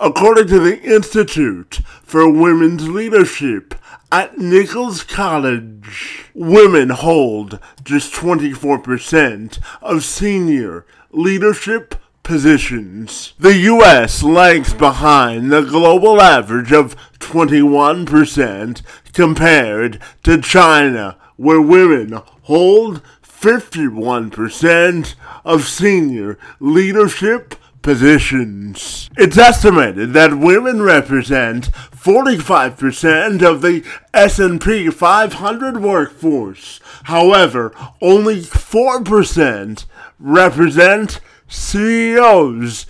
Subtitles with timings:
[0.00, 3.74] According to the Institute for Women's Leadership
[4.12, 13.32] at Nichols College, women hold just 24% of senior leadership positions.
[13.40, 23.02] The US lags behind the global average of 21% compared to China, where women hold
[23.24, 29.08] 51% of senior leadership positions.
[29.16, 36.80] It's estimated that women represent 45% of the S&P 500 workforce.
[37.04, 39.86] However, only 4%
[40.18, 42.86] represent CEOs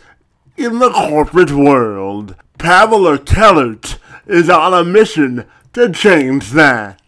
[0.56, 2.34] in the corporate world.
[2.58, 7.00] Pamela Kellert is on a mission to change that.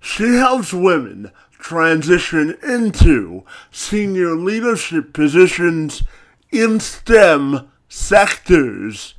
[0.00, 6.02] She helps women transition into senior leadership positions
[6.52, 9.14] in STEM sectors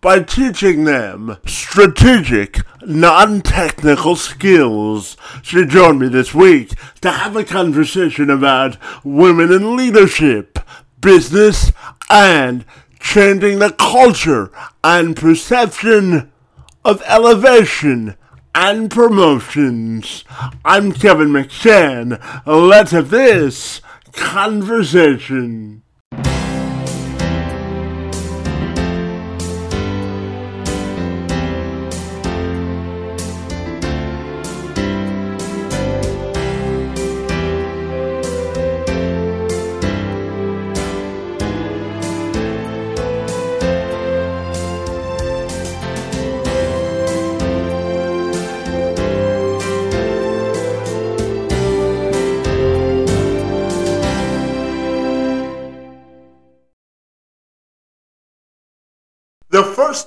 [0.00, 5.16] by teaching them strategic, non technical skills.
[5.42, 10.58] She joined me this week to have a conversation about women in leadership,
[11.00, 11.70] business,
[12.08, 12.64] and
[12.98, 14.50] changing the culture
[14.82, 16.32] and perception
[16.82, 18.16] of elevation
[18.54, 20.24] and promotions.
[20.64, 22.20] I'm Kevin McShann.
[22.46, 25.82] Let's have this conversation.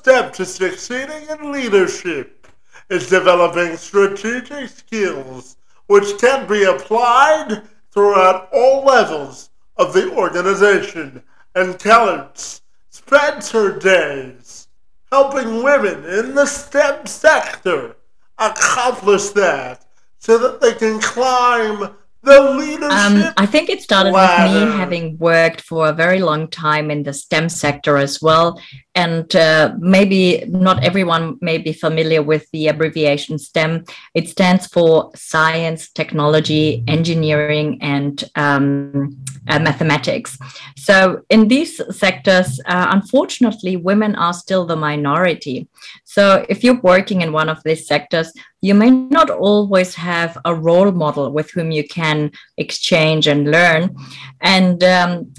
[0.04, 2.46] Step to succeeding in leadership
[2.90, 5.56] is developing strategic skills
[5.88, 11.24] which can be applied throughout all levels of the organization.
[11.56, 14.68] And Kellert spends her days
[15.10, 17.96] helping women in the STEM sector
[18.38, 19.86] accomplish that
[20.20, 22.92] so that they can climb the leadership.
[22.92, 24.54] Um, I think it started ladder.
[24.54, 28.60] with me having worked for a very long time in the STEM sector as well.
[28.96, 33.86] And uh, maybe not everyone may be familiar with the abbreviation STEM.
[34.14, 39.18] It stands for science, technology, engineering, and um,
[39.48, 40.38] uh, mathematics.
[40.78, 45.68] So, in these sectors, uh, unfortunately, women are still the minority.
[46.04, 48.32] So, if you're working in one of these sectors,
[48.64, 53.94] you may not always have a role model with whom you can exchange and learn.
[54.40, 55.34] And um,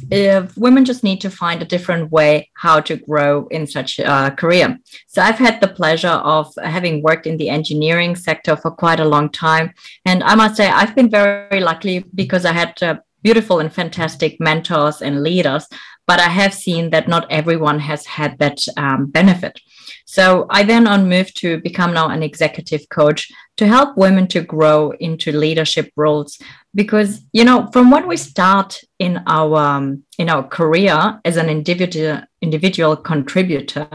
[0.56, 4.78] women just need to find a different way how to grow in such a career.
[5.06, 9.08] So, I've had the pleasure of having worked in the engineering sector for quite a
[9.08, 9.72] long time.
[10.04, 14.38] And I must say, I've been very lucky because I had uh, beautiful and fantastic
[14.38, 15.66] mentors and leaders,
[16.06, 19.58] but I have seen that not everyone has had that um, benefit.
[20.04, 24.42] So I then on moved to become now an executive coach to help women to
[24.42, 26.38] grow into leadership roles.
[26.74, 31.48] Because you know from when we start in our um, in our career as an
[31.48, 33.88] individual individual contributor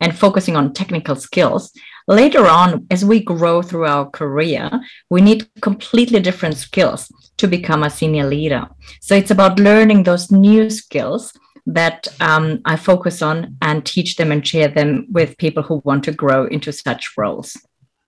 [0.00, 1.72] and focusing on technical skills
[2.06, 4.70] later on as we grow through our career
[5.10, 8.68] we need completely different skills to become a senior leader.
[9.00, 11.32] So it's about learning those new skills
[11.68, 16.02] that um, I focus on and teach them and share them with people who want
[16.04, 17.56] to grow into such roles.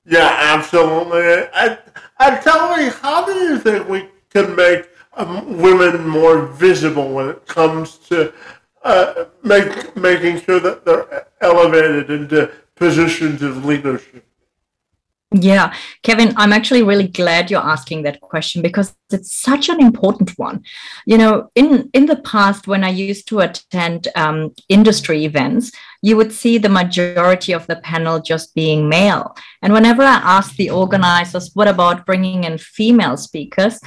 [0.07, 1.47] Yeah, absolutely.
[1.55, 1.79] And,
[2.19, 7.29] and tell me, how do you think we can make um, women more visible when
[7.29, 8.33] it comes to
[8.83, 14.25] uh, make, making sure that they're elevated into positions of leadership?
[15.33, 20.31] Yeah, Kevin, I'm actually really glad you're asking that question because it's such an important
[20.37, 20.65] one.
[21.07, 25.71] You know, in in the past, when I used to attend um, industry events,
[26.03, 29.37] you would see the majority of the panel just being male.
[29.63, 33.79] And whenever I asked the organizers, "What about bringing in female speakers?"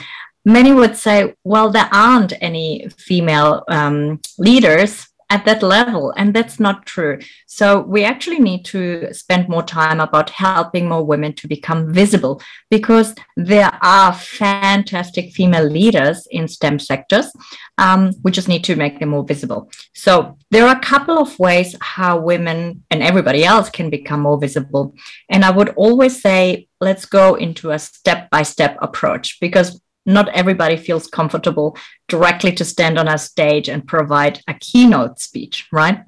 [0.45, 6.59] many would say, "Well, there aren't any female um, leaders." At that level and that's
[6.59, 7.17] not true.
[7.47, 12.39] So we actually need to spend more time about helping more women to become visible
[12.69, 17.31] because there are fantastic female leaders in stem sectors
[17.79, 19.71] um, we just need to make them more visible.
[19.93, 24.39] So there are a couple of ways how women and everybody else can become more
[24.39, 24.93] visible.
[25.29, 30.29] And i would always say let's go into a step by step approach because not
[30.29, 31.77] everybody feels comfortable
[32.07, 35.99] directly to stand on a stage and provide a keynote speech, right?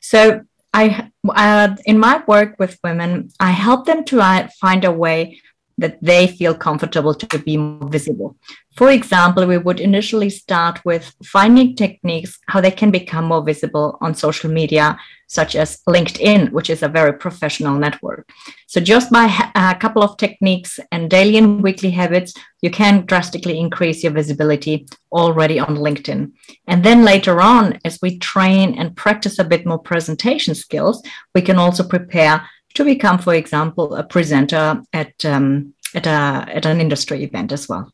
[0.00, 0.42] So
[0.72, 5.40] I, uh, in my work with women, I help them to uh, find a way
[5.78, 8.36] that they feel comfortable to be more visible.
[8.76, 13.98] For example, we would initially start with finding techniques how they can become more visible
[14.00, 14.98] on social media,
[15.28, 18.28] such as LinkedIn, which is a very professional network.
[18.66, 23.58] So, just by a couple of techniques and daily and weekly habits, you can drastically
[23.58, 26.32] increase your visibility already on LinkedIn.
[26.66, 31.02] And then later on, as we train and practice a bit more presentation skills,
[31.34, 36.66] we can also prepare to become, for example, a presenter at um, at a at
[36.66, 37.92] an industry event as well.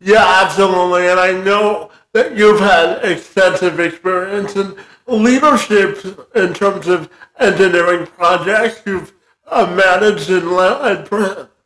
[0.00, 4.76] Yeah, absolutely, and I know that you've had extensive experience in
[5.06, 8.82] leadership in terms of engineering projects.
[8.86, 9.12] You've
[9.46, 11.08] uh, managed and led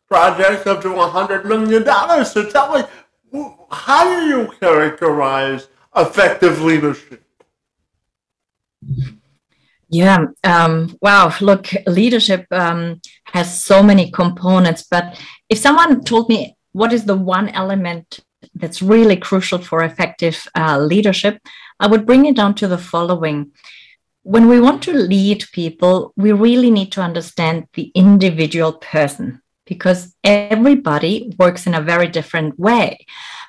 [0.08, 1.84] projects up to $100 million.
[2.24, 2.84] So tell me,
[3.70, 7.24] how do you characterize effective leadership?
[9.92, 10.24] Yeah.
[10.42, 11.34] Um, wow.
[11.42, 14.86] Look, leadership um, has so many components.
[14.90, 18.20] But if someone told me what is the one element
[18.54, 21.38] that's really crucial for effective uh, leadership,
[21.78, 23.52] I would bring it down to the following.
[24.22, 30.16] When we want to lead people, we really need to understand the individual person because
[30.24, 33.04] everybody works in a very different way.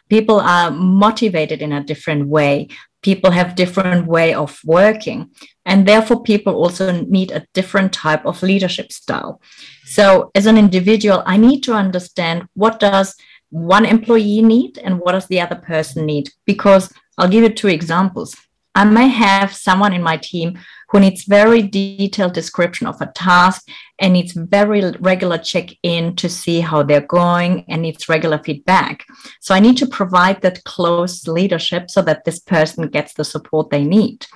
[0.09, 2.67] People are motivated in a different way
[3.03, 5.29] people have different way of working
[5.65, 9.41] and therefore people also need a different type of leadership style.
[9.85, 13.15] So as an individual i need to understand what does
[13.50, 16.29] one employee need and what does the other person need?
[16.45, 18.35] Because i'll give you two examples.
[18.75, 20.57] I may have someone in my team
[20.93, 23.67] who needs very detailed description of a task
[23.97, 29.03] and needs very regular check-in to see how they're going and needs regular feedback.
[29.41, 33.71] So I need to provide that close leadership so that this person gets the support
[33.71, 34.27] they need.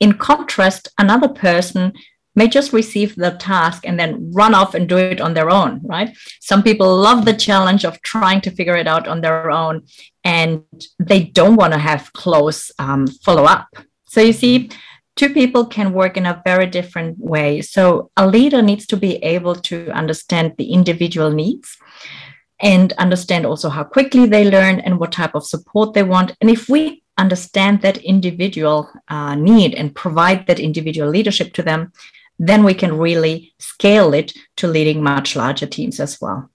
[0.00, 1.92] In contrast, another person
[2.34, 5.80] may just receive the task and then run off and do it on their own,
[5.84, 6.16] right?
[6.40, 9.82] Some people love the challenge of trying to figure it out on their own
[10.24, 10.64] and
[10.98, 13.68] they don't want to have close um, follow up.
[14.06, 14.70] So you see,
[15.16, 17.60] two people can work in a very different way.
[17.60, 21.76] So a leader needs to be able to understand the individual needs
[22.60, 26.36] and understand also how quickly they learn and what type of support they want.
[26.40, 31.92] And if we understand that individual uh, need and provide that individual leadership to them,
[32.38, 36.50] then we can really scale it to leading much larger teams as well.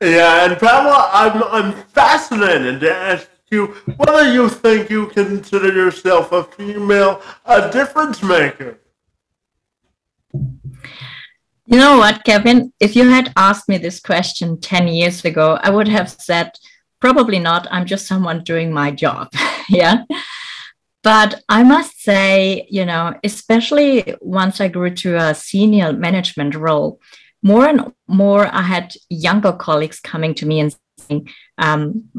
[0.00, 3.66] Yeah, and Pamela, I'm, I'm fascinated ask you
[3.96, 8.78] whether you think you consider yourself a female a difference maker.
[11.66, 12.72] You know what, Kevin?
[12.78, 16.50] If you had asked me this question 10 years ago, I would have said,
[17.00, 17.66] probably not.
[17.70, 19.32] I'm just someone doing my job.
[19.70, 20.04] yeah.
[21.02, 27.00] But I must say, you know, especially once I grew to a senior management role,
[27.42, 31.28] more and more I had younger colleagues coming to me and saying,
[31.58, 32.10] um,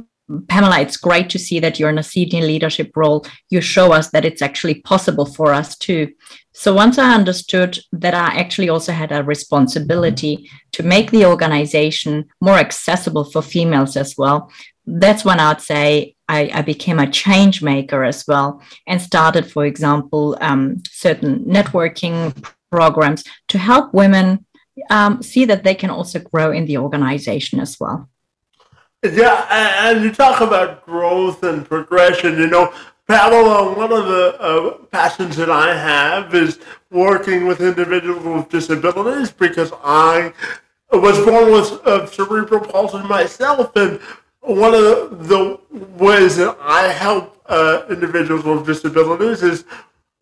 [0.47, 3.25] Pamela, it's great to see that you're in a senior leadership role.
[3.49, 6.13] You show us that it's actually possible for us too.
[6.53, 12.25] So once I understood that I actually also had a responsibility to make the organization
[12.41, 14.51] more accessible for females as well,
[14.87, 19.65] that's when I'd say I, I became a change maker as well and started, for
[19.65, 22.33] example, um, certain networking
[22.71, 24.45] programs to help women
[24.89, 28.09] um, see that they can also grow in the organization as well.
[29.03, 32.37] Yeah, and you talk about growth and progression.
[32.37, 32.73] You know,
[33.07, 36.59] Pamela, one of the uh, passions that I have is
[36.89, 40.33] working with individuals with disabilities because I
[40.91, 43.99] was born with uh, cerebral palsy myself, and
[44.41, 49.65] one of the, the ways that I help uh, individuals with disabilities is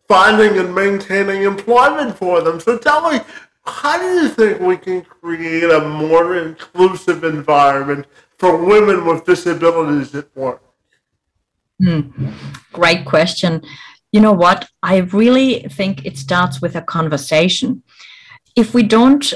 [0.08, 2.60] finding and maintaining employment for them.
[2.60, 3.20] So tell me,
[3.64, 8.06] how do you think we can create a more inclusive environment
[8.38, 10.62] for women with disabilities at work?
[11.82, 12.30] Hmm.
[12.72, 13.62] Great question.
[14.12, 14.68] You know what?
[14.82, 17.82] I really think it starts with a conversation.
[18.54, 19.32] If we don't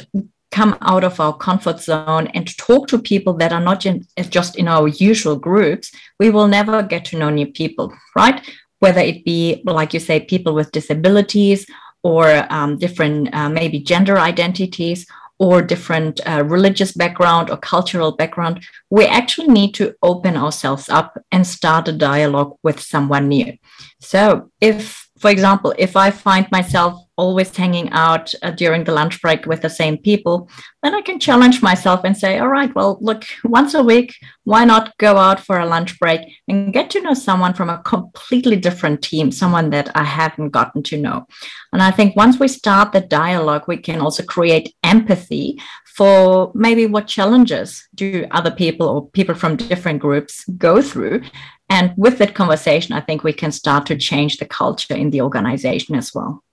[0.50, 3.84] come out of our comfort zone and talk to people that are not
[4.30, 8.40] just in our usual groups, we will never get to know new people, right?
[8.78, 11.66] Whether it be, like you say, people with disabilities
[12.02, 15.06] or um, different, uh, maybe gender identities
[15.38, 21.16] or different uh, religious background or cultural background, we actually need to open ourselves up
[21.30, 23.56] and start a dialogue with someone new.
[24.00, 29.20] So, if, for example, if I find myself always hanging out uh, during the lunch
[29.20, 30.48] break with the same people,
[30.82, 34.64] then I can challenge myself and say, all right, well, look, once a week, why
[34.64, 38.56] not go out for a lunch break and get to know someone from a completely
[38.56, 41.26] different team, someone that I haven't gotten to know?
[41.72, 45.60] And I think once we start the dialogue, we can also create empathy
[45.96, 51.22] for maybe what challenges do other people or people from different groups go through.
[51.68, 55.20] And with that conversation, I think we can start to change the culture in the
[55.22, 56.44] organization as well.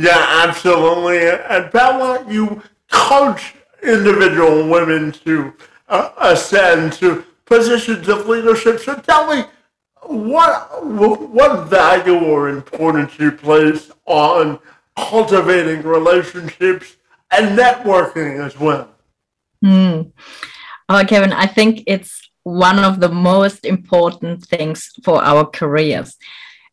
[0.00, 1.28] Yeah, absolutely.
[1.28, 5.52] And Bella, you coach individual women to
[5.90, 8.80] uh, ascend to positions of leadership.
[8.80, 9.44] So tell me,
[10.06, 14.58] what what value or importance you place on
[14.96, 16.96] cultivating relationships
[17.30, 18.88] and networking as well.
[19.62, 20.12] Mm.
[20.88, 26.16] Oh, Kevin, I think it's one of the most important things for our careers.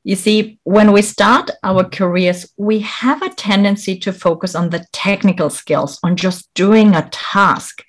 [0.08, 4.86] You see, when we start our careers, we have a tendency to focus on the
[4.94, 7.84] technical skills, on just doing a task.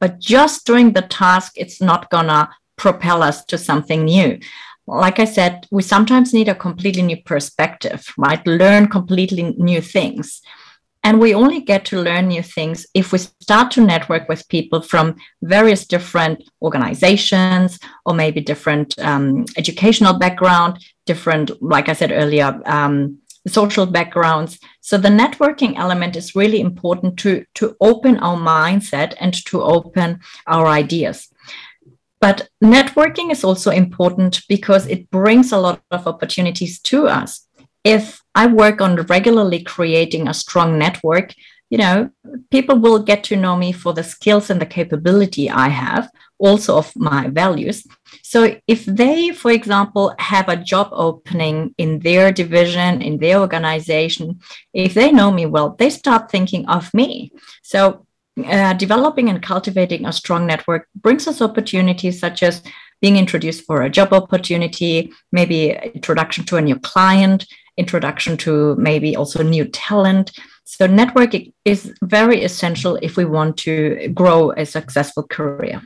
[0.00, 4.40] But just doing the task, it's not going to propel us to something new.
[4.88, 8.44] Like I said, we sometimes need a completely new perspective, right?
[8.44, 10.42] Learn completely new things.
[11.02, 14.82] And we only get to learn new things if we start to network with people
[14.82, 22.60] from various different organizations or maybe different um, educational background, different, like I said earlier,
[22.66, 24.58] um, social backgrounds.
[24.82, 30.20] So the networking element is really important to, to open our mindset and to open
[30.46, 31.28] our ideas.
[32.20, 37.48] But networking is also important because it brings a lot of opportunities to us
[37.84, 41.34] if I work on regularly creating a strong network,
[41.70, 42.10] you know,
[42.50, 46.76] people will get to know me for the skills and the capability I have, also
[46.76, 47.86] of my values.
[48.22, 54.40] So if they, for example, have a job opening in their division, in their organization,
[54.74, 57.30] if they know me well, they start thinking of me.
[57.62, 58.04] So
[58.44, 62.62] uh, developing and cultivating a strong network brings us opportunities such as
[63.00, 67.46] being introduced for a job opportunity, maybe introduction to a new client,
[67.80, 70.30] introduction to maybe also new talent.
[70.64, 75.82] So networking is very essential if we want to grow a successful career.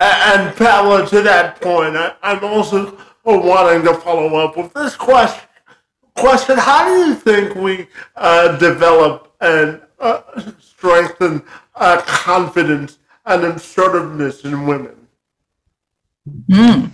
[0.00, 5.44] And Paola, to that point, I, am also wanting to follow up with this question.
[6.16, 10.22] Question: How do you think we uh, develop and uh,
[10.58, 11.42] strengthen
[11.74, 14.96] uh, confidence and assertiveness in women?
[16.48, 16.90] Mm.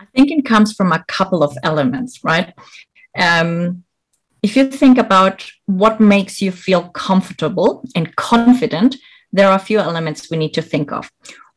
[0.00, 2.52] I think it comes from a couple of elements, right?
[3.18, 3.84] Um,
[4.42, 8.96] if you think about what makes you feel comfortable and confident,
[9.32, 11.10] there are a few elements we need to think of.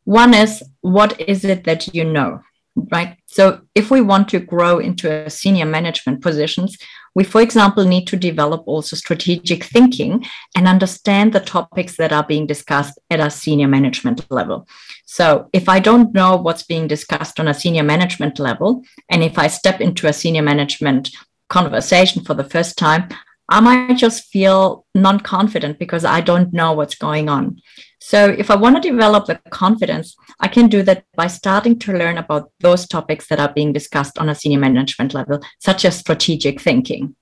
[0.03, 2.41] One is what is it that you know,
[2.75, 3.17] right?
[3.25, 6.77] So if we want to grow into senior management positions,
[7.15, 12.23] we, for example, need to develop also strategic thinking and understand the topics that are
[12.23, 14.67] being discussed at a senior management level.
[15.05, 19.37] So if I don't know what's being discussed on a senior management level, and if
[19.37, 21.11] I step into a senior management
[21.49, 23.09] conversation for the first time,
[23.49, 27.61] I might just feel non confident because I don't know what's going on.
[27.99, 31.93] So, if I want to develop the confidence, I can do that by starting to
[31.93, 35.97] learn about those topics that are being discussed on a senior management level, such as
[35.97, 37.15] strategic thinking.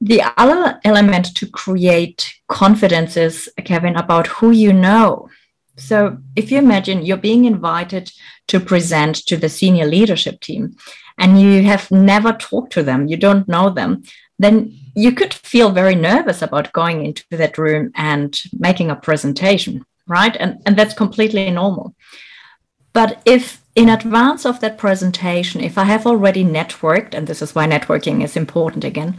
[0.00, 5.28] The other element to create confidence is, Kevin, about who you know.
[5.76, 8.10] So, if you imagine you're being invited
[8.48, 10.76] to present to the senior leadership team,
[11.18, 14.02] and you have never talked to them, you don't know them,
[14.38, 19.84] then you could feel very nervous about going into that room and making a presentation,
[20.06, 20.36] right?
[20.38, 21.94] And, and that's completely normal.
[22.92, 27.54] But if in advance of that presentation, if I have already networked, and this is
[27.54, 29.16] why networking is important again,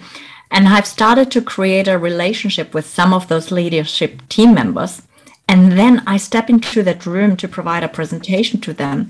[0.51, 5.01] and I've started to create a relationship with some of those leadership team members,
[5.47, 9.09] and then I step into that room to provide a presentation to them,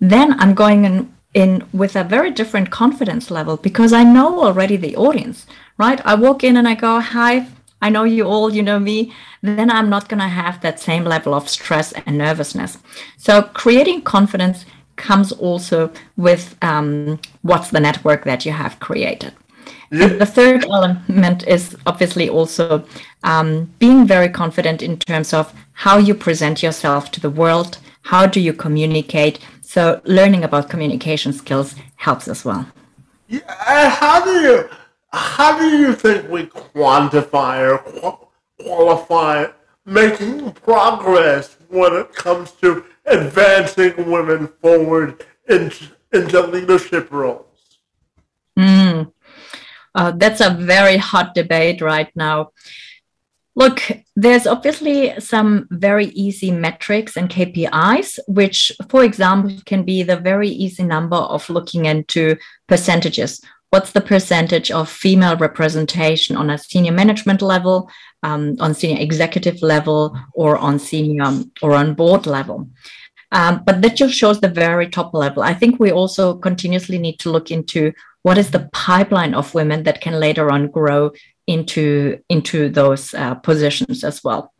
[0.00, 4.76] then I'm going in in with a very different confidence level because I know already
[4.76, 5.46] the audience,
[5.78, 6.04] right?
[6.04, 7.46] I walk in and I go, Hi,
[7.82, 9.12] I know you all, you know me.
[9.42, 12.78] Then I'm not going to have that same level of stress and nervousness.
[13.16, 19.32] So, creating confidence comes also with um, what's the network that you have created.
[19.90, 22.84] The third element is obviously also
[23.24, 28.26] um, being very confident in terms of how you present yourself to the world, how
[28.26, 29.40] do you communicate,
[29.70, 32.66] so learning about communication skills helps as well.
[33.28, 34.68] Yeah, how do you
[35.12, 38.18] how do you think we quantify or
[38.60, 39.46] qualify
[39.84, 47.78] making progress when it comes to advancing women forward into, into leadership roles?
[48.58, 49.12] Mm.
[49.94, 52.50] Uh, that's a very hot debate right now.
[53.56, 53.82] Look,
[54.14, 60.48] there's obviously some very easy metrics and KPIs, which, for example, can be the very
[60.48, 62.36] easy number of looking into
[62.68, 63.40] percentages.
[63.70, 67.90] What's the percentage of female representation on a senior management level,
[68.22, 72.68] um, on senior executive level, or on senior or on board level?
[73.32, 75.42] Um, but that just shows the very top level.
[75.42, 77.92] I think we also continuously need to look into
[78.22, 81.12] what is the pipeline of women that can later on grow
[81.54, 84.52] into into those uh, positions as well.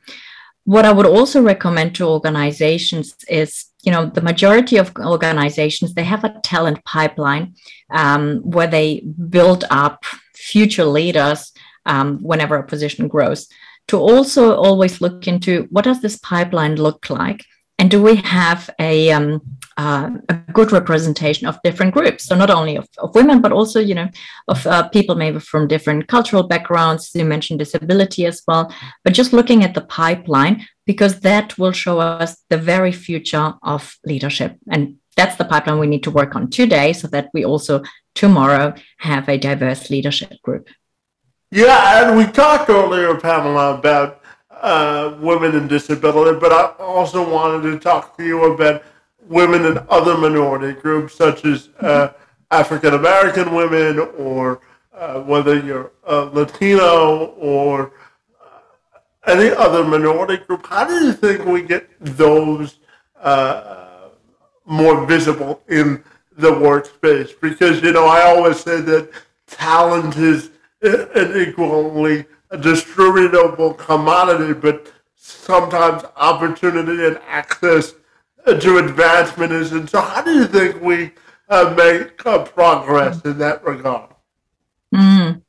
[0.65, 3.51] What i would also recommend to organizations is
[3.87, 7.55] you know the majority of organizations they have a talent pipeline
[8.01, 8.23] um,
[8.55, 8.89] where they
[9.37, 10.05] build up
[10.35, 11.53] future leaders
[11.87, 13.49] um, whenever a position grows
[13.91, 17.45] to also always look into what does this pipeline look like?
[17.77, 19.41] And do we have a, um,
[19.81, 22.27] uh, a good representation of different groups.
[22.27, 24.09] So not only of, of women but also you know
[24.49, 28.65] of uh, people maybe from different cultural backgrounds you mentioned disability as well.
[29.05, 33.97] But just looking at the pipeline because that will show us the very future of
[34.05, 34.59] leadership.
[34.71, 37.83] And that's the pipeline we need to work on today so that we also
[38.15, 40.69] tomorrow have a diverse leadership group.
[41.51, 44.21] Yeah and we talked earlier pamela about
[44.51, 48.83] uh, women and disability, but I also wanted to talk to you about
[49.31, 52.13] women and other minority groups, such as uh,
[52.51, 54.61] African American women, or
[54.93, 57.93] uh, whether you're Latino or
[58.45, 60.67] uh, any other minority group.
[60.67, 62.81] How do you think we get those
[63.21, 64.09] uh,
[64.67, 66.03] more visible in
[66.37, 67.31] the workspace?
[67.41, 69.11] Because, you know, I always say that
[69.47, 70.51] talent is
[70.83, 77.95] an equally distributable commodity, but sometimes opportunity and access
[78.47, 79.91] to advancement isn't.
[79.91, 81.13] So, how do you think we
[81.49, 84.11] uh, make uh, progress in that regard?
[84.95, 85.43] Mm.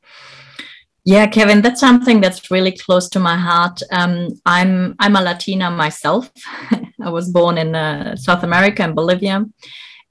[1.04, 3.82] Yeah, Kevin, that's something that's really close to my heart.
[3.90, 6.30] Um, I'm I'm a Latina myself.
[7.02, 9.44] I was born in uh, South America in Bolivia,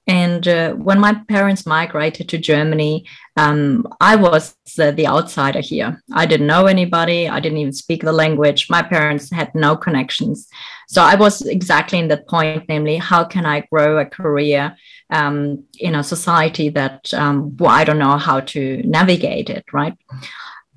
[0.06, 3.06] and uh, when my parents migrated to Germany,
[3.36, 6.02] um, I was uh, the outsider here.
[6.12, 7.28] I didn't know anybody.
[7.28, 8.68] I didn't even speak the language.
[8.68, 10.48] My parents had no connections.
[10.88, 14.76] So I was exactly in that point, namely, how can I grow a career
[15.10, 19.96] um, in a society that um, well, I don't know how to navigate it, right?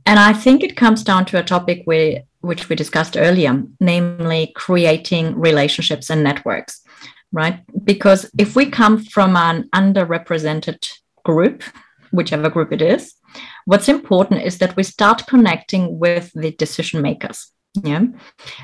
[0.06, 4.52] And I think it comes down to a topic we, which we discussed earlier, namely
[4.56, 6.85] creating relationships and networks
[7.36, 7.60] right?
[7.84, 10.90] Because if we come from an underrepresented
[11.26, 11.64] group,
[12.12, 13.14] whichever group it is,
[13.66, 17.52] what's important is that we start connecting with the decision makers.
[17.84, 18.06] Yeah.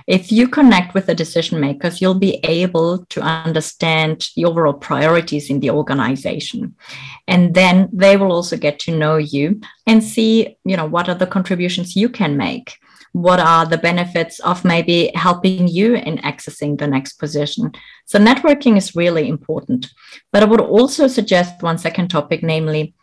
[0.08, 5.50] If you connect with the decision makers, you'll be able to understand the overall priorities
[5.50, 6.76] in the organization.
[7.28, 11.16] And then they will also get to know you and see, you know, what are
[11.16, 12.78] the contributions you can make
[13.14, 17.72] what are the benefits of maybe helping you in accessing the next position.
[18.06, 19.92] So, networking is really important.
[20.32, 22.94] But I would also suggest one second topic, namely,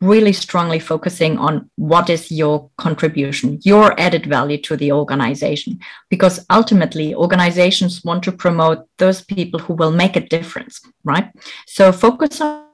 [0.00, 5.80] really strongly focusing on what is your contribution, your added value to the organization.
[6.10, 11.30] Because ultimately, organizations want to promote those people who will make a difference, right?
[11.66, 12.66] So, focus on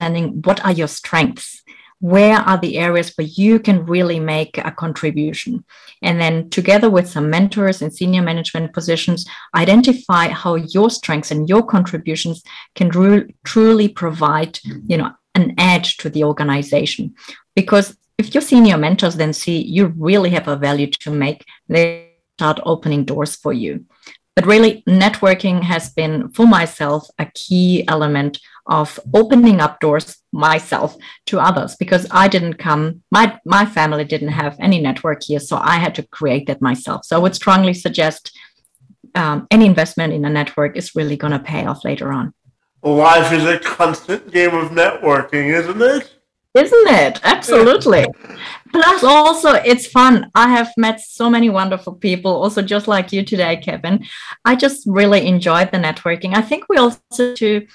[0.00, 1.63] what are your strengths
[2.00, 5.64] where are the areas where you can really make a contribution?
[6.02, 11.48] And then together with some mentors in senior management positions identify how your strengths and
[11.48, 12.42] your contributions
[12.74, 12.90] can
[13.44, 17.14] truly provide you know an edge to the organization.
[17.56, 22.10] Because if your senior mentors then see you really have a value to make they
[22.36, 23.84] start opening doors for you
[24.34, 30.96] but really networking has been for myself a key element of opening up doors myself
[31.26, 35.38] to others because I didn't come, my, my family didn't have any network here.
[35.38, 37.04] So I had to create that myself.
[37.04, 38.36] So I would strongly suggest
[39.14, 42.34] um, any investment in a network is really going to pay off later on.
[42.82, 46.14] Life is a constant game of networking, isn't it?
[46.54, 47.20] Isn't it?
[47.24, 48.06] Absolutely.
[48.72, 50.30] Plus, also, it's fun.
[50.36, 54.04] I have met so many wonderful people, also just like you today, Kevin.
[54.44, 56.34] I just really enjoyed the networking.
[56.34, 57.66] I think we also to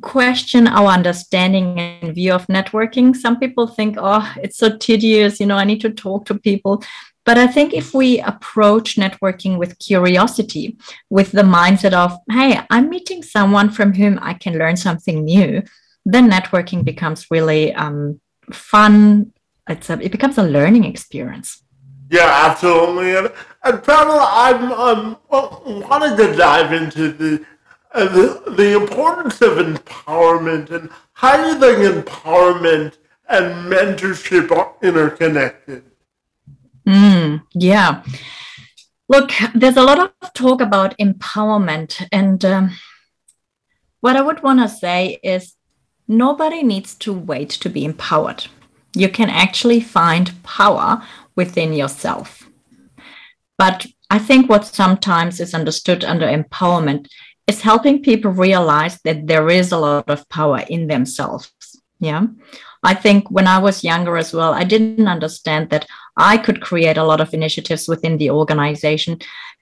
[0.00, 3.14] question our understanding and view of networking.
[3.14, 6.82] Some people think, oh, it's so tedious, you know, I need to talk to people.
[7.24, 10.78] But I think if we approach networking with curiosity,
[11.10, 15.62] with the mindset of, hey, I'm meeting someone from whom I can learn something new,
[16.06, 18.20] then networking becomes really um,
[18.52, 19.32] fun.
[19.68, 21.62] It's a, it becomes a learning experience.
[22.08, 23.16] Yeah, absolutely.
[23.16, 23.32] And,
[23.64, 27.44] and Pamela, I'm um, wanting to dive into the
[27.92, 35.82] the, the importance of empowerment and how do you think empowerment and mentorship are interconnected.
[36.86, 38.04] Mm, yeah.
[39.08, 42.06] Look, there's a lot of talk about empowerment.
[42.12, 42.70] And um,
[44.00, 45.55] what I would want to say is
[46.08, 48.46] nobody needs to wait to be empowered.
[48.94, 51.02] You can actually find power
[51.34, 52.48] within yourself.
[53.58, 57.08] But I think what sometimes is understood under empowerment
[57.46, 61.52] is helping people realize that there is a lot of power in themselves.
[61.98, 62.26] Yeah.
[62.82, 66.96] I think when I was younger as well, I didn't understand that I could create
[66.96, 69.18] a lot of initiatives within the organization.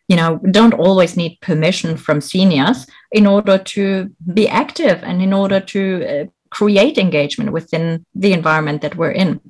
[0.08, 5.32] You know, don't always need permission from seniors in order to be active and in
[5.32, 9.40] order to uh, create engagement within the environment that we're in.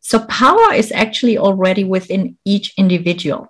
[0.00, 3.48] So, power is actually already within each individual.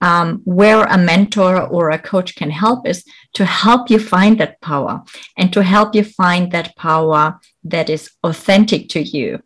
[0.00, 4.60] Um, where a mentor or a coach can help is to help you find that
[4.60, 5.02] power
[5.36, 9.42] and to help you find that power that is authentic to you.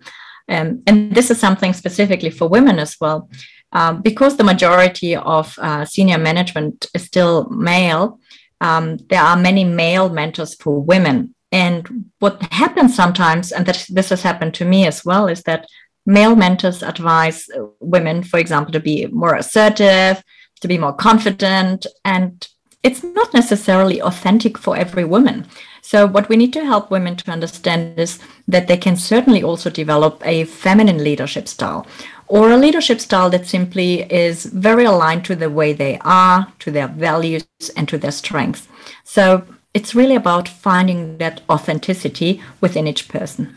[0.50, 3.30] Um, and this is something specifically for women as well.
[3.72, 8.20] Um, because the majority of uh, senior management is still male,
[8.60, 11.34] um, there are many male mentors for women.
[11.50, 15.66] And what happens sometimes, and this has happened to me as well, is that
[16.06, 17.46] male mentors advise
[17.80, 20.22] women, for example, to be more assertive,
[20.60, 22.48] to be more confident, and
[22.82, 25.46] it's not necessarily authentic for every woman.
[25.92, 29.68] So, what we need to help women to understand is that they can certainly also
[29.68, 31.86] develop a feminine leadership style
[32.28, 36.70] or a leadership style that simply is very aligned to the way they are, to
[36.70, 37.44] their values,
[37.76, 38.68] and to their strengths.
[39.04, 43.54] So, it's really about finding that authenticity within each person.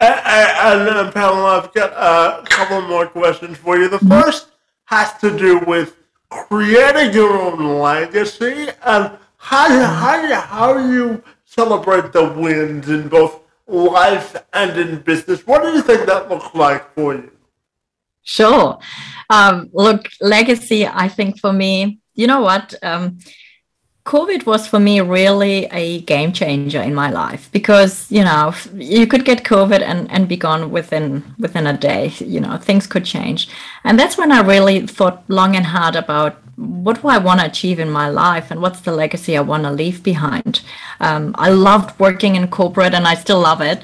[0.00, 3.88] And, and Pamela, I've got a couple more questions for you.
[3.88, 4.20] The mm-hmm.
[4.20, 4.48] first
[4.84, 5.96] has to do with
[6.28, 11.22] creating your own legacy and how, how, how you
[11.54, 15.46] celebrate the wins in both life and in business.
[15.46, 17.30] What do you think that looks like for you?
[18.22, 18.78] Sure.
[19.30, 22.74] Um, look, legacy, I think for me, you know what?
[22.82, 23.18] Um,
[24.06, 29.06] COVID was for me really a game changer in my life because you know you
[29.06, 32.08] could get COVID and, and be gone within within a day.
[32.18, 33.48] You know things could change,
[33.82, 37.46] and that's when I really thought long and hard about what do I want to
[37.46, 40.62] achieve in my life and what's the legacy I want to leave behind.
[41.00, 43.82] Um, I loved working in corporate and I still love it,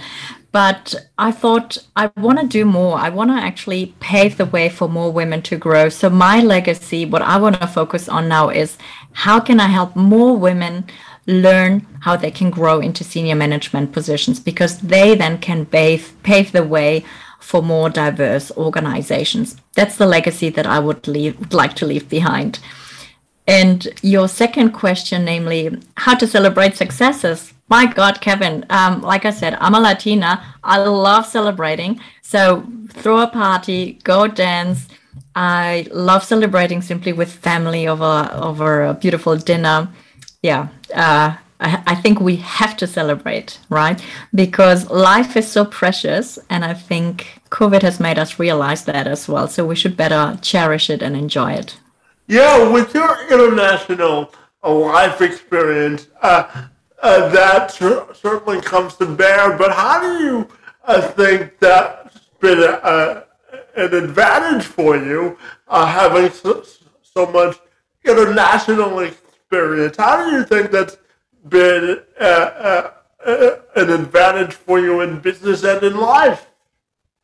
[0.52, 2.98] but I thought I want to do more.
[2.98, 5.88] I want to actually pave the way for more women to grow.
[5.88, 8.76] So my legacy, what I want to focus on now is
[9.12, 10.86] how can I help more women
[11.26, 16.50] learn how they can grow into senior management positions because they then can pave, pave
[16.52, 17.04] the way
[17.50, 19.56] for more diverse organizations.
[19.74, 22.60] That's the legacy that I would leave, like to leave behind.
[23.48, 27.52] And your second question, namely how to celebrate successes.
[27.68, 30.32] My God, Kevin, um, like I said, I'm a Latina.
[30.62, 32.00] I love celebrating.
[32.22, 34.86] So throw a party, go dance.
[35.34, 39.88] I love celebrating simply with family over over a beautiful dinner.
[40.40, 44.02] Yeah, uh, I, think we have to celebrate, right?
[44.34, 49.28] Because life is so precious, and I think COVID has made us realize that as
[49.28, 49.46] well.
[49.46, 51.78] So we should better cherish it and enjoy it.
[52.26, 56.66] Yeah, with your international life experience, uh,
[57.02, 59.56] uh, that certainly comes to bear.
[59.58, 60.48] But how do you
[60.84, 63.24] uh, think that's been a,
[63.76, 66.64] an advantage for you, uh, having so,
[67.02, 67.58] so, much
[68.04, 69.96] international experience?
[69.96, 70.96] How do you think that's
[71.48, 72.90] been uh, uh,
[73.24, 76.46] uh, an advantage for you in business and in life?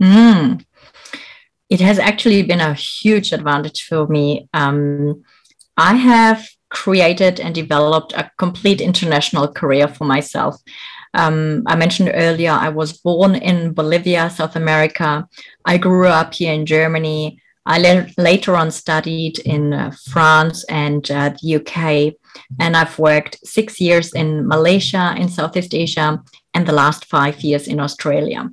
[0.02, 0.64] Mm.
[1.68, 4.48] It has actually been a huge advantage for me.
[4.54, 5.24] Um,
[5.76, 10.56] I have created and developed a complete international career for myself.
[11.14, 15.26] Um, I mentioned earlier, I was born in Bolivia, South America.
[15.64, 17.40] I grew up here in Germany.
[17.66, 22.14] I le- later on studied in uh, France and uh, the UK,
[22.60, 26.22] and I've worked six years in Malaysia, in Southeast Asia,
[26.54, 28.48] and the last five years in Australia.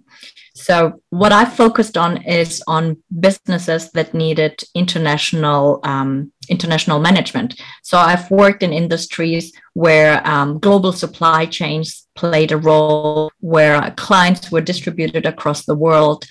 [0.55, 7.59] So what I focused on is on businesses that needed international um, international management.
[7.81, 14.51] So I've worked in industries where um, global supply chains played a role, where clients
[14.51, 16.25] were distributed across the world.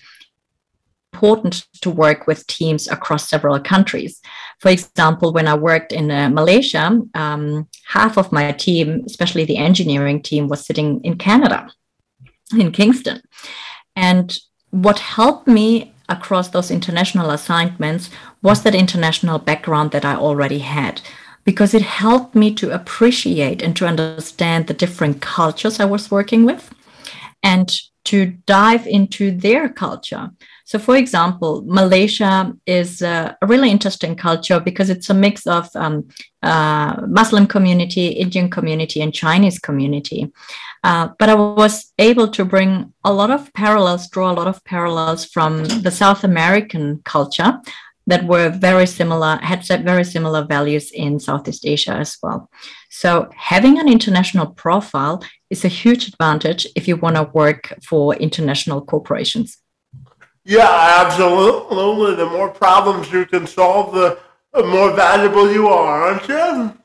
[1.12, 4.20] Important to work with teams across several countries.
[4.60, 9.58] For example, when I worked in uh, Malaysia, um, half of my team, especially the
[9.58, 11.70] engineering team, was sitting in Canada,
[12.58, 13.20] in Kingston.
[13.94, 14.36] And
[14.70, 18.10] what helped me across those international assignments
[18.42, 21.02] was that international background that I already had
[21.44, 26.44] because it helped me to appreciate and to understand the different cultures I was working
[26.44, 26.72] with.
[27.42, 27.70] And
[28.04, 30.30] to dive into their culture.
[30.64, 36.08] So, for example, Malaysia is a, really interesting culture because it's a mix of um,
[36.42, 40.32] uh, Muslim community, Indian community, and Chinese community.
[40.84, 44.64] Uh, but I was able to bring a lot of parallels, draw a lot of
[44.64, 47.60] parallels from the South American culture
[48.06, 52.50] that were very similar, had very similar values in Southeast Asia as well.
[52.90, 58.14] So having an international profile is a huge advantage if you want to work for
[58.16, 59.61] international corporations.
[60.44, 62.16] Yeah, absolutely.
[62.16, 64.18] The more problems you can solve, the
[64.64, 66.76] more valuable you are, aren't you?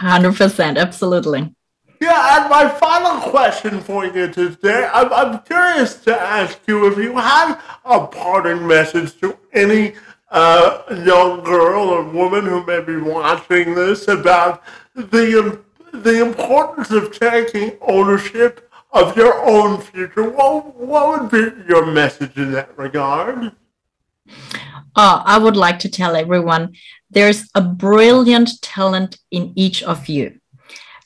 [0.00, 1.54] 100%, absolutely.
[2.00, 6.98] Yeah, and my final question for you today, I'm, I'm curious to ask you if
[6.98, 9.94] you had a parting message to any
[10.30, 15.60] uh, young girl or woman who may be watching this about the,
[15.92, 22.36] the importance of taking ownership of your own future, what, what would be your message
[22.36, 23.52] in that regard?
[24.94, 26.74] Oh, I would like to tell everyone
[27.10, 30.38] there's a brilliant talent in each of you.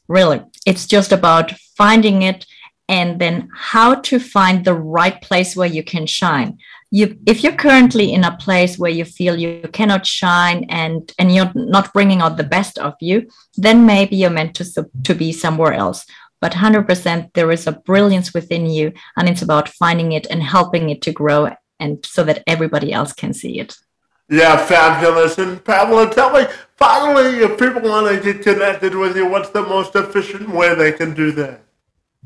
[0.09, 2.46] Really, it's just about finding it
[2.88, 6.59] and then how to find the right place where you can shine.
[6.92, 11.35] You, if you're currently in a place where you feel you cannot shine and and
[11.35, 15.33] you're not bringing out the best of you, then maybe you're meant to to be
[15.33, 16.07] somewhere else
[16.40, 20.90] but 100% there is a brilliance within you and it's about finding it and helping
[20.90, 23.77] it to grow and so that everybody else can see it
[24.29, 26.46] yeah fabulous and pamela tell me
[26.77, 30.92] finally if people want to get connected with you what's the most efficient way they
[30.92, 31.61] can do that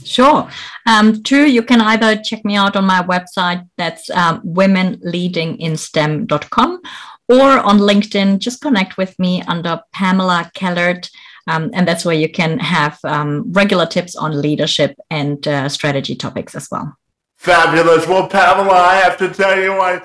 [0.04, 0.48] Sure.
[0.86, 6.80] Um, two, you can either check me out on my website, that's um, womenleadinginstem.com,
[7.28, 11.10] or on LinkedIn, just connect with me under Pamela Kellert.
[11.46, 16.14] Um, and that's where you can have um, regular tips on leadership and uh, strategy
[16.14, 16.96] topics as well.
[17.36, 18.06] Fabulous.
[18.06, 20.02] Well, Pamela, I have to tell you, I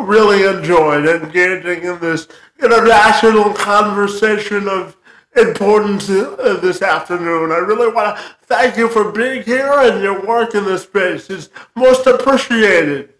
[0.00, 2.28] really enjoyed engaging in this
[2.62, 4.96] international conversation of
[5.36, 7.52] importance uh, this afternoon.
[7.52, 11.30] I really want to thank you for being here and your work in this space
[11.30, 13.12] is most appreciated.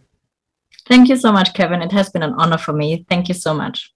[0.87, 1.83] Thank you so much, Kevin.
[1.83, 3.05] It has been an honor for me.
[3.09, 3.93] Thank you so much.